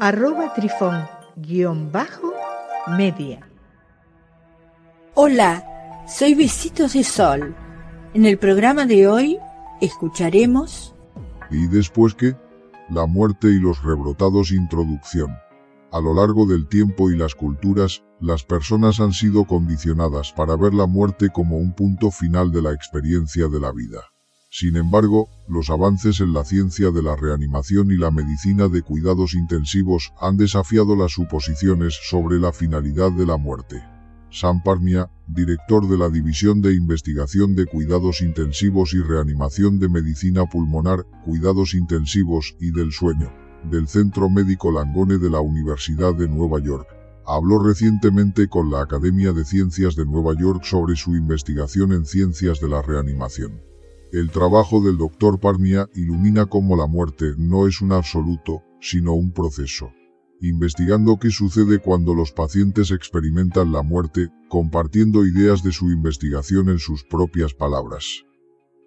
arroba 0.00 0.54
trifón 0.54 1.08
guion 1.36 1.90
bajo 1.90 2.32
media. 2.96 3.40
Hola, 5.14 6.04
soy 6.06 6.34
Besitos 6.34 6.92
de 6.92 7.02
Sol. 7.02 7.54
En 8.14 8.24
el 8.24 8.38
programa 8.38 8.86
de 8.86 9.08
hoy 9.08 9.38
escucharemos... 9.80 10.94
¿Y 11.50 11.66
después 11.66 12.14
qué? 12.14 12.36
La 12.88 13.06
muerte 13.06 13.48
y 13.48 13.58
los 13.58 13.82
rebrotados 13.82 14.52
introducción. 14.52 15.36
A 15.90 16.00
lo 16.00 16.14
largo 16.14 16.46
del 16.46 16.68
tiempo 16.68 17.10
y 17.10 17.16
las 17.16 17.34
culturas, 17.34 18.04
las 18.20 18.44
personas 18.44 19.00
han 19.00 19.12
sido 19.12 19.46
condicionadas 19.46 20.32
para 20.32 20.56
ver 20.56 20.74
la 20.74 20.86
muerte 20.86 21.30
como 21.30 21.56
un 21.56 21.74
punto 21.74 22.10
final 22.10 22.52
de 22.52 22.62
la 22.62 22.72
experiencia 22.72 23.48
de 23.48 23.60
la 23.60 23.72
vida. 23.72 24.00
Sin 24.50 24.76
embargo, 24.76 25.28
los 25.46 25.68
avances 25.68 26.20
en 26.20 26.32
la 26.32 26.42
ciencia 26.42 26.90
de 26.90 27.02
la 27.02 27.16
reanimación 27.16 27.90
y 27.90 27.96
la 27.96 28.10
medicina 28.10 28.68
de 28.68 28.80
cuidados 28.80 29.34
intensivos 29.34 30.12
han 30.20 30.38
desafiado 30.38 30.96
las 30.96 31.12
suposiciones 31.12 31.98
sobre 32.08 32.40
la 32.40 32.50
finalidad 32.52 33.12
de 33.12 33.26
la 33.26 33.36
muerte. 33.36 33.84
Sam 34.30 34.62
Parmia, 34.62 35.10
director 35.26 35.86
de 35.86 35.98
la 35.98 36.08
División 36.08 36.62
de 36.62 36.74
Investigación 36.74 37.54
de 37.54 37.66
Cuidados 37.66 38.22
Intensivos 38.22 38.94
y 38.94 39.02
Reanimación 39.02 39.78
de 39.78 39.90
Medicina 39.90 40.46
Pulmonar, 40.46 41.04
Cuidados 41.24 41.74
Intensivos 41.74 42.56
y 42.58 42.70
del 42.70 42.90
Sueño, 42.90 43.30
del 43.70 43.86
Centro 43.86 44.30
Médico 44.30 44.72
Langone 44.72 45.18
de 45.18 45.28
la 45.30 45.40
Universidad 45.40 46.14
de 46.14 46.26
Nueva 46.26 46.58
York, 46.58 46.88
habló 47.26 47.62
recientemente 47.62 48.48
con 48.48 48.70
la 48.70 48.80
Academia 48.80 49.32
de 49.32 49.44
Ciencias 49.44 49.94
de 49.94 50.06
Nueva 50.06 50.32
York 50.38 50.64
sobre 50.64 50.96
su 50.96 51.14
investigación 51.14 51.92
en 51.92 52.06
ciencias 52.06 52.60
de 52.60 52.68
la 52.68 52.80
reanimación. 52.80 53.68
El 54.10 54.30
trabajo 54.30 54.80
del 54.80 54.96
Dr. 54.96 55.38
Parmia 55.38 55.86
ilumina 55.94 56.46
cómo 56.46 56.76
la 56.76 56.86
muerte 56.86 57.34
no 57.36 57.66
es 57.66 57.82
un 57.82 57.92
absoluto, 57.92 58.62
sino 58.80 59.12
un 59.12 59.32
proceso. 59.32 59.92
Investigando 60.40 61.18
qué 61.18 61.30
sucede 61.30 61.78
cuando 61.78 62.14
los 62.14 62.32
pacientes 62.32 62.90
experimentan 62.90 63.70
la 63.70 63.82
muerte, 63.82 64.28
compartiendo 64.48 65.26
ideas 65.26 65.62
de 65.62 65.72
su 65.72 65.90
investigación 65.90 66.70
en 66.70 66.78
sus 66.78 67.04
propias 67.04 67.52
palabras. 67.52 68.24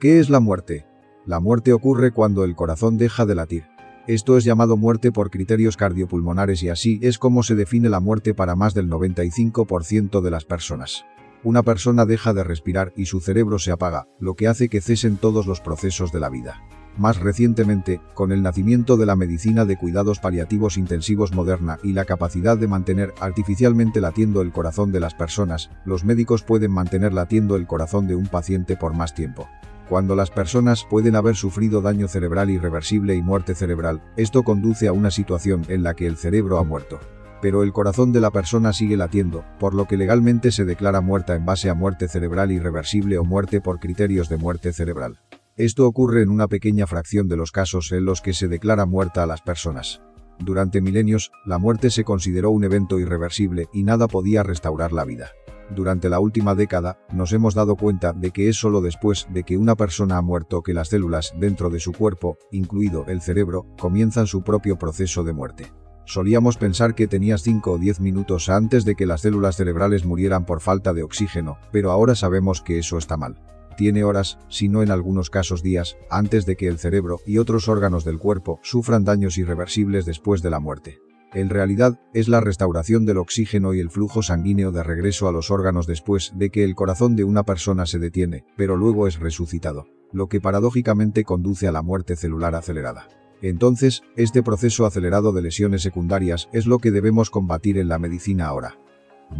¿Qué 0.00 0.18
es 0.18 0.30
la 0.30 0.40
muerte? 0.40 0.86
La 1.26 1.40
muerte 1.40 1.74
ocurre 1.74 2.12
cuando 2.12 2.42
el 2.44 2.54
corazón 2.54 2.96
deja 2.96 3.26
de 3.26 3.34
latir. 3.34 3.64
Esto 4.06 4.38
es 4.38 4.44
llamado 4.44 4.78
muerte 4.78 5.12
por 5.12 5.30
criterios 5.30 5.76
cardiopulmonares 5.76 6.62
y 6.62 6.70
así 6.70 6.98
es 7.02 7.18
como 7.18 7.42
se 7.42 7.54
define 7.54 7.90
la 7.90 8.00
muerte 8.00 8.32
para 8.32 8.56
más 8.56 8.72
del 8.72 8.88
95% 8.88 10.22
de 10.22 10.30
las 10.30 10.46
personas 10.46 11.04
una 11.44 11.62
persona 11.62 12.06
deja 12.06 12.32
de 12.32 12.44
respirar 12.44 12.92
y 12.96 13.06
su 13.06 13.20
cerebro 13.20 13.58
se 13.58 13.72
apaga, 13.72 14.06
lo 14.20 14.34
que 14.34 14.48
hace 14.48 14.68
que 14.68 14.80
cesen 14.80 15.16
todos 15.16 15.46
los 15.46 15.60
procesos 15.60 16.12
de 16.12 16.20
la 16.20 16.28
vida. 16.28 16.62
Más 16.98 17.18
recientemente, 17.18 18.00
con 18.14 18.32
el 18.32 18.42
nacimiento 18.42 18.96
de 18.96 19.06
la 19.06 19.16
medicina 19.16 19.64
de 19.64 19.78
cuidados 19.78 20.18
paliativos 20.18 20.76
intensivos 20.76 21.32
moderna 21.32 21.78
y 21.82 21.94
la 21.94 22.04
capacidad 22.04 22.58
de 22.58 22.68
mantener 22.68 23.14
artificialmente 23.18 24.00
latiendo 24.00 24.42
el 24.42 24.52
corazón 24.52 24.92
de 24.92 25.00
las 25.00 25.14
personas, 25.14 25.70
los 25.86 26.04
médicos 26.04 26.42
pueden 26.42 26.70
mantener 26.70 27.14
latiendo 27.14 27.56
el 27.56 27.66
corazón 27.66 28.06
de 28.06 28.14
un 28.14 28.26
paciente 28.26 28.76
por 28.76 28.94
más 28.94 29.14
tiempo. 29.14 29.48
Cuando 29.88 30.14
las 30.14 30.30
personas 30.30 30.86
pueden 30.88 31.16
haber 31.16 31.34
sufrido 31.34 31.80
daño 31.80 32.08
cerebral 32.08 32.50
irreversible 32.50 33.16
y 33.16 33.22
muerte 33.22 33.54
cerebral, 33.54 34.02
esto 34.16 34.42
conduce 34.42 34.86
a 34.86 34.92
una 34.92 35.10
situación 35.10 35.64
en 35.68 35.82
la 35.82 35.94
que 35.94 36.06
el 36.06 36.16
cerebro 36.16 36.58
ha 36.58 36.64
muerto 36.64 37.00
pero 37.42 37.64
el 37.64 37.72
corazón 37.72 38.12
de 38.12 38.20
la 38.20 38.30
persona 38.30 38.72
sigue 38.72 38.96
latiendo, 38.96 39.44
por 39.58 39.74
lo 39.74 39.86
que 39.86 39.98
legalmente 39.98 40.52
se 40.52 40.64
declara 40.64 41.00
muerta 41.00 41.34
en 41.34 41.44
base 41.44 41.68
a 41.68 41.74
muerte 41.74 42.08
cerebral 42.08 42.52
irreversible 42.52 43.18
o 43.18 43.24
muerte 43.24 43.60
por 43.60 43.80
criterios 43.80 44.28
de 44.28 44.38
muerte 44.38 44.72
cerebral. 44.72 45.18
Esto 45.56 45.86
ocurre 45.86 46.22
en 46.22 46.30
una 46.30 46.48
pequeña 46.48 46.86
fracción 46.86 47.28
de 47.28 47.36
los 47.36 47.52
casos 47.52 47.92
en 47.92 48.06
los 48.06 48.22
que 48.22 48.32
se 48.32 48.48
declara 48.48 48.86
muerta 48.86 49.24
a 49.24 49.26
las 49.26 49.42
personas. 49.42 50.00
Durante 50.38 50.80
milenios, 50.80 51.30
la 51.44 51.58
muerte 51.58 51.90
se 51.90 52.04
consideró 52.04 52.50
un 52.50 52.64
evento 52.64 52.98
irreversible 52.98 53.68
y 53.72 53.82
nada 53.82 54.08
podía 54.08 54.42
restaurar 54.42 54.92
la 54.92 55.04
vida. 55.04 55.30
Durante 55.74 56.08
la 56.08 56.20
última 56.20 56.54
década, 56.54 56.98
nos 57.12 57.32
hemos 57.32 57.54
dado 57.54 57.76
cuenta 57.76 58.12
de 58.12 58.30
que 58.30 58.48
es 58.48 58.56
solo 58.56 58.80
después 58.80 59.26
de 59.30 59.42
que 59.42 59.56
una 59.56 59.74
persona 59.74 60.16
ha 60.18 60.22
muerto 60.22 60.62
que 60.62 60.74
las 60.74 60.88
células 60.88 61.32
dentro 61.38 61.70
de 61.70 61.80
su 61.80 61.92
cuerpo, 61.92 62.38
incluido 62.50 63.04
el 63.08 63.20
cerebro, 63.20 63.66
comienzan 63.78 64.26
su 64.26 64.42
propio 64.42 64.78
proceso 64.78 65.24
de 65.24 65.32
muerte. 65.32 65.72
Solíamos 66.04 66.56
pensar 66.56 66.94
que 66.94 67.06
tenías 67.06 67.42
5 67.42 67.72
o 67.72 67.78
10 67.78 68.00
minutos 68.00 68.48
antes 68.48 68.84
de 68.84 68.96
que 68.96 69.06
las 69.06 69.20
células 69.20 69.56
cerebrales 69.56 70.04
murieran 70.04 70.44
por 70.44 70.60
falta 70.60 70.92
de 70.92 71.02
oxígeno, 71.02 71.58
pero 71.70 71.90
ahora 71.90 72.14
sabemos 72.14 72.60
que 72.60 72.78
eso 72.78 72.98
está 72.98 73.16
mal. 73.16 73.38
Tiene 73.76 74.04
horas, 74.04 74.38
si 74.48 74.68
no 74.68 74.82
en 74.82 74.90
algunos 74.90 75.30
casos 75.30 75.62
días, 75.62 75.96
antes 76.10 76.44
de 76.44 76.56
que 76.56 76.68
el 76.68 76.78
cerebro 76.78 77.20
y 77.26 77.38
otros 77.38 77.68
órganos 77.68 78.04
del 78.04 78.18
cuerpo 78.18 78.60
sufran 78.62 79.04
daños 79.04 79.38
irreversibles 79.38 80.04
después 80.04 80.42
de 80.42 80.50
la 80.50 80.60
muerte. 80.60 80.98
En 81.32 81.48
realidad, 81.48 81.98
es 82.12 82.28
la 82.28 82.40
restauración 82.40 83.06
del 83.06 83.16
oxígeno 83.16 83.72
y 83.72 83.80
el 83.80 83.88
flujo 83.88 84.22
sanguíneo 84.22 84.70
de 84.70 84.82
regreso 84.82 85.28
a 85.28 85.32
los 85.32 85.50
órganos 85.50 85.86
después 85.86 86.32
de 86.34 86.50
que 86.50 86.62
el 86.62 86.74
corazón 86.74 87.16
de 87.16 87.24
una 87.24 87.44
persona 87.44 87.86
se 87.86 87.98
detiene, 87.98 88.44
pero 88.56 88.76
luego 88.76 89.06
es 89.06 89.18
resucitado, 89.18 89.86
lo 90.12 90.28
que 90.28 90.42
paradójicamente 90.42 91.24
conduce 91.24 91.66
a 91.66 91.72
la 91.72 91.80
muerte 91.80 92.16
celular 92.16 92.54
acelerada. 92.54 93.08
Entonces, 93.42 94.02
este 94.16 94.42
proceso 94.42 94.86
acelerado 94.86 95.32
de 95.32 95.42
lesiones 95.42 95.82
secundarias 95.82 96.48
es 96.52 96.66
lo 96.66 96.78
que 96.78 96.92
debemos 96.92 97.28
combatir 97.28 97.76
en 97.76 97.88
la 97.88 97.98
medicina 97.98 98.46
ahora. 98.46 98.78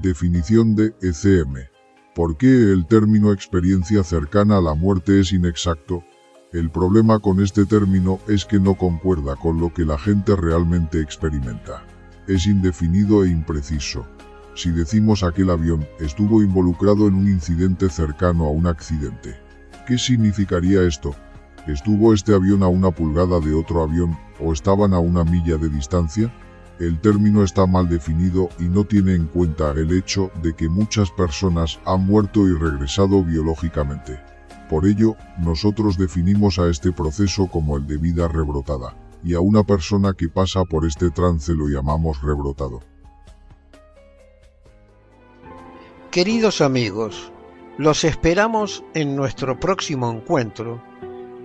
Definición 0.00 0.76
de 0.76 0.94
ECM. 1.02 1.68
¿Por 2.14 2.36
qué 2.36 2.46
el 2.46 2.86
término 2.86 3.32
experiencia 3.32 4.04
cercana 4.04 4.58
a 4.58 4.60
la 4.60 4.74
muerte 4.74 5.20
es 5.20 5.32
inexacto? 5.32 6.04
El 6.52 6.70
problema 6.70 7.18
con 7.18 7.42
este 7.42 7.66
término 7.66 8.20
es 8.28 8.44
que 8.44 8.60
no 8.60 8.74
concuerda 8.74 9.36
con 9.36 9.60
lo 9.60 9.74
que 9.74 9.84
la 9.84 9.98
gente 9.98 10.34
realmente 10.36 11.00
experimenta. 11.00 11.84
Es 12.28 12.46
indefinido 12.46 13.24
e 13.24 13.30
impreciso. 13.30 14.06
Si 14.54 14.70
decimos 14.70 15.22
aquel 15.22 15.50
avión 15.50 15.86
estuvo 16.00 16.42
involucrado 16.42 17.08
en 17.08 17.14
un 17.14 17.28
incidente 17.28 17.88
cercano 17.88 18.46
a 18.46 18.50
un 18.50 18.66
accidente, 18.66 19.36
¿qué 19.86 19.98
significaría 19.98 20.82
esto? 20.82 21.14
¿Estuvo 21.68 22.14
este 22.14 22.34
avión 22.34 22.62
a 22.62 22.68
una 22.68 22.90
pulgada 22.90 23.40
de 23.40 23.52
otro 23.52 23.82
avión 23.82 24.18
o 24.40 24.54
estaban 24.54 24.94
a 24.94 25.00
una 25.00 25.22
milla 25.22 25.58
de 25.58 25.68
distancia? 25.68 26.32
El 26.78 26.98
término 26.98 27.44
está 27.44 27.66
mal 27.66 27.90
definido 27.90 28.48
y 28.58 28.62
no 28.62 28.84
tiene 28.84 29.14
en 29.14 29.26
cuenta 29.26 29.72
el 29.72 29.92
hecho 29.92 30.30
de 30.42 30.56
que 30.56 30.66
muchas 30.70 31.10
personas 31.10 31.78
han 31.84 32.06
muerto 32.06 32.48
y 32.48 32.54
regresado 32.54 33.22
biológicamente. 33.22 34.18
Por 34.70 34.86
ello, 34.86 35.14
nosotros 35.38 35.98
definimos 35.98 36.58
a 36.58 36.70
este 36.70 36.90
proceso 36.90 37.48
como 37.48 37.76
el 37.76 37.86
de 37.86 37.98
vida 37.98 38.28
rebrotada, 38.28 38.96
y 39.22 39.34
a 39.34 39.40
una 39.40 39.62
persona 39.62 40.14
que 40.14 40.30
pasa 40.30 40.64
por 40.64 40.86
este 40.86 41.10
trance 41.10 41.52
lo 41.52 41.68
llamamos 41.68 42.22
rebrotado. 42.22 42.80
Queridos 46.10 46.62
amigos, 46.62 47.30
los 47.76 48.04
esperamos 48.04 48.82
en 48.94 49.14
nuestro 49.14 49.60
próximo 49.60 50.10
encuentro 50.10 50.87